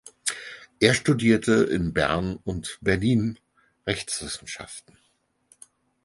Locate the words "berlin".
2.81-3.37